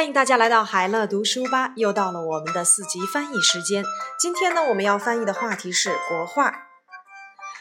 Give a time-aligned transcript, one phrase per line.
[0.00, 3.84] 欢迎大家来到海乐读书吧，又到了我们的四级翻译时间。
[4.18, 6.68] 今天呢，我们要翻译的话题是国画。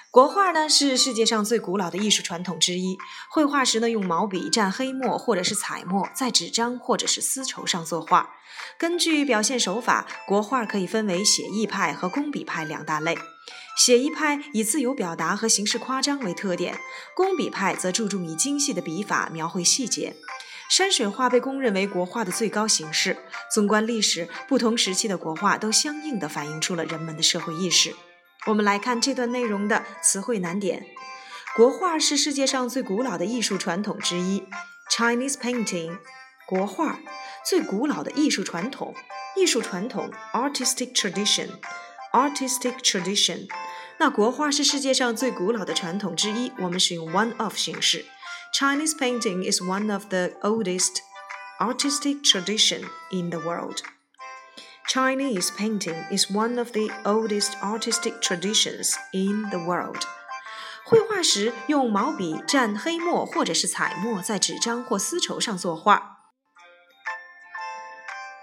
[0.09, 2.97] 国画呢是世界上最古老的艺术传统之一。
[3.29, 8.29] 绘画时呢，用毛笔蘸黑墨或者是彩墨，在纸张或者是丝绸上作画。
[8.77, 13.17] 根据表现手法，国画可以分为写意派和工笔派两大类。
[13.75, 16.79] 写意派以自由表达和形式夸张为特点，
[17.13, 20.15] 工笔派则注重以精细的笔法描绘细节。
[20.69, 23.17] 山水画被公认为国画的最高形式。
[23.53, 27.95] 纵观历史，不同时期的国画都相应地反映出了人们的社会意识。
[28.45, 30.85] 我们来看这段内容的词汇难点：
[31.55, 34.43] 国画是世界上最古老的艺术传统之一。
[34.91, 35.97] Chinese painting，
[36.47, 36.99] 国画
[37.43, 38.93] 最古老的艺术传统。
[39.35, 43.47] 艺术传统，artistic tradition，artistic tradition。
[43.97, 46.51] 那国画是世界上最古老的传统之一。
[46.59, 48.05] 我们使用 one of 形式。
[48.58, 51.00] Chinese painting is one of the oldest
[51.60, 53.82] artistic tradition in the world.
[54.86, 60.04] Chinese painting is one of the oldest artistic traditions in the world.
[60.84, 66.18] 绘画时用毛笔蘸黑墨或者是彩墨，在纸张或丝绸上作画。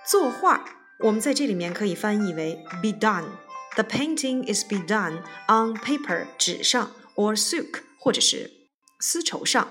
[0.05, 0.65] 作画，
[0.99, 8.51] 我们在这里面可以翻译为 be done。The painting is be done on paper 纸上，or silk 或者是
[8.99, 9.69] 丝绸上。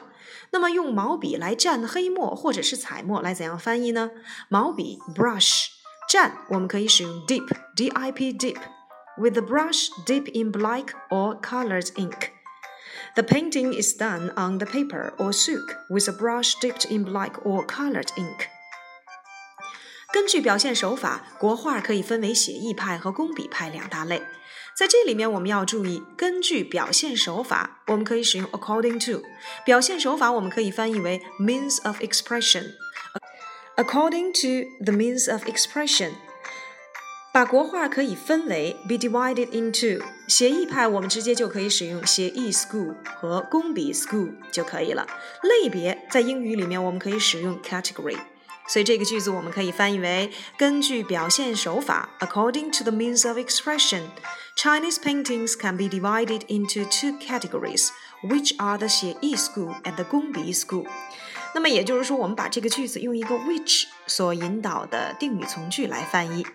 [0.51, 4.11] 那么用毛笔来蘸黑墨或者是彩墨来怎样翻译呢？
[4.49, 5.67] 毛笔 brush
[6.11, 8.57] 蘸，我们可以使用 dip d i p dip
[9.17, 12.31] with the brush dip in black or colored ink.
[13.15, 17.33] The painting is done on the paper or silk with a brush dipped in black
[17.43, 18.47] or colored ink.
[20.13, 24.23] 根据表现手法，国画可以分为写意派和工笔派两大类。
[24.76, 29.24] 在这里面，我们要注意，根据表现手法，我们可以使用 according to。
[29.64, 32.74] 表现手法我们可以翻译为 means of expression。
[33.78, 36.12] according to the means of expression，
[37.34, 40.04] 把国画可以分为 be divided into。
[40.28, 45.08] 写意派我们直接就可以使用写意 school 和工笔 school 就可以了。
[45.42, 48.18] 类别在英语里面我们可以使用 category。
[48.69, 57.89] 所以这个句子我们可以翻译为根据表现手法，according to the means of expression。Chinese paintings can be divided into two categories,
[58.23, 60.87] which are the 写意 school and the 工笔 school。
[61.55, 66.47] 那么也就是说，我们把这个句子用一个 which 所引导的定语从句来翻译。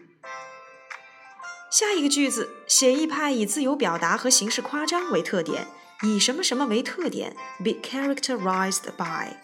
[1.70, 5.68] 下一个句子，写意派以自由表达和形式夸张为特点，
[6.04, 7.36] 以什么什么为特点？
[7.62, 9.36] Be characterized by。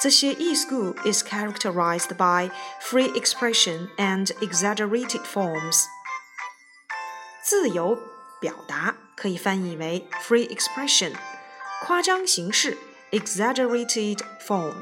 [0.00, 2.50] The 写意 school is characterized by
[2.80, 5.84] free expression and exaggerated forms.
[7.42, 7.98] 自由
[8.40, 11.12] 表达可以翻译为 free expression，
[11.82, 12.76] 夸张形式
[13.10, 14.74] exaggerated form。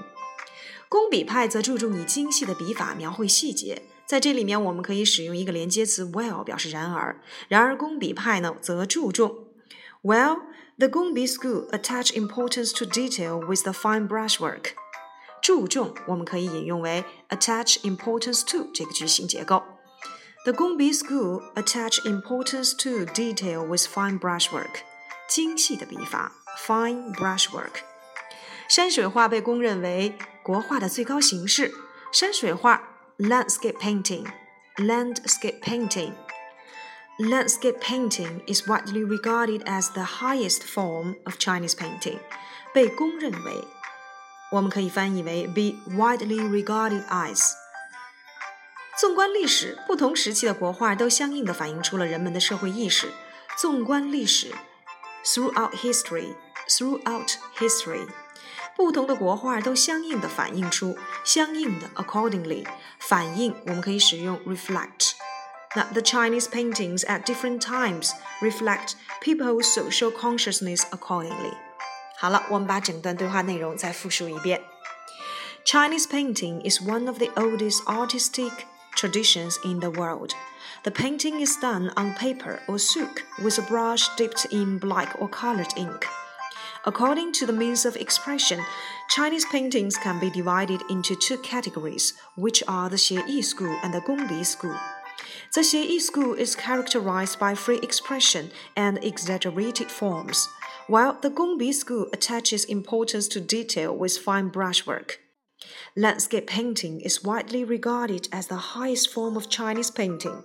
[0.89, 7.21] 工笔派则注重以精细的笔法描绘细节，在这里面我们可以使用一个连接词 well 表示然而。
[7.49, 9.47] 然而工笔派呢则注重
[10.03, 10.41] well
[10.79, 14.73] the 工笔 school attach importance to detail with the fine brushwork。
[15.42, 19.64] 注重我们可以引用为 attach importance to 这个句型结构。
[20.44, 24.82] The Gongbi School attach importance to detail with fine brushwork，
[25.28, 26.32] 精细的笔法
[26.66, 27.82] ，fine brushwork。
[28.70, 31.74] 山水画被公认为国画的最高形式。
[32.12, 32.82] 山水画
[33.18, 36.14] landscape painting，landscape painting。
[37.20, 42.20] Landscape painting is widely regarded as the highest form of Chinese painting，
[42.74, 43.64] 被公认为，
[44.53, 47.53] 我们可以翻译为 be widely regarded as。
[49.01, 53.11] 纵观历史，不同时期的国画都相应地反映出了人们的社会意识。
[53.57, 54.53] 纵观历史，
[55.25, 58.07] throughout history，throughout history，
[58.77, 62.67] 不同的国画都相应地反映出相应的 accordingly，
[62.99, 65.13] 反映我们可以使用 reflect。
[65.75, 68.11] 那 the Chinese paintings at different times
[68.43, 68.93] reflect
[69.23, 71.55] people's social consciousness accordingly。
[72.19, 74.61] 好了，我们把整段对话内容再复述一遍。
[75.65, 78.53] Chinese painting is one of the oldest artistic
[78.97, 80.33] traditions in the world.
[80.83, 85.29] The painting is done on paper or silk with a brush dipped in black or
[85.29, 86.07] colored ink.
[86.85, 88.59] According to the means of expression,
[89.09, 94.01] Chinese paintings can be divided into two categories, which are the Xieyi school and the
[94.01, 94.75] Gongbi school.
[95.55, 100.49] The Xieyi school is characterized by free expression and exaggerated forms,
[100.87, 105.21] while the Gongbi school attaches importance to detail with fine brushwork.
[105.97, 110.43] Landscape painting is widely regarded as the highest form of Chinese painting.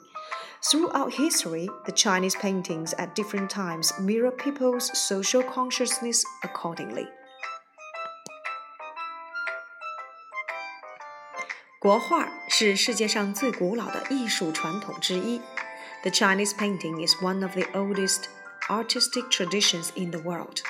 [0.70, 7.08] Throughout history, the Chinese paintings at different times mirror people's social consciousness accordingly.
[11.80, 15.40] 国画是世界上最古老的艺术传统之一。
[16.02, 18.26] The Chinese painting is one of the oldest
[18.70, 20.62] artistic traditions in the world.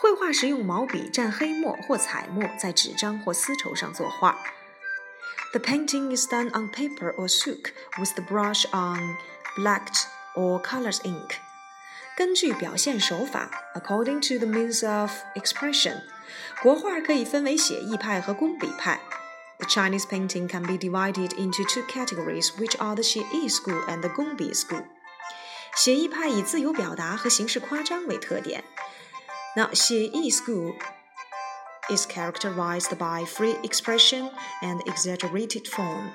[0.00, 4.36] 绘画是用毛笔蘸黑墨或彩墨在纸张或丝绸上作画。
[5.52, 9.16] The painting is done on paper or silk with the brush on
[9.56, 10.04] blacked
[10.36, 11.36] or colored ink.
[12.16, 16.02] 根据表现手法，according to the means of expression，
[16.62, 19.00] 国画可以分为写意派和工笔派。
[19.58, 24.08] The Chinese painting can be divided into two categories, which are the 写意 school and the
[24.08, 24.84] 工笔 school.
[25.75, 28.63] 写意派以自由表达和形式夸张为特点。
[29.55, 30.75] 那写意 school
[31.89, 34.31] is characterized by free expression
[34.61, 36.11] and exaggerated form.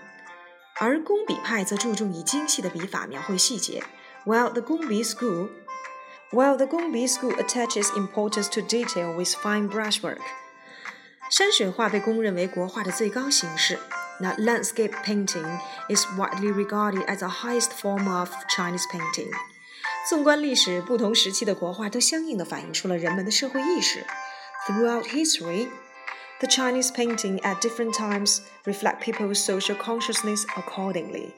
[0.81, 3.83] 而工笔派则注重以精细的笔法描绘细节
[4.25, 5.51] ，while the 工笔 school
[6.31, 10.21] while the 工笔 school attaches importance to detail with fine brushwork.
[11.31, 13.79] 山水画被公认为国画的最高形式。
[14.20, 19.30] 那 landscape painting is widely regarded as the highest form of Chinese painting.
[20.10, 24.06] 纵观历史，不同时期的国画都相应地反映出了人们的社会意识。
[24.68, 25.68] Throughout history,
[26.40, 31.32] the Chinese painting at different times reflect people's social consciousness accordingly.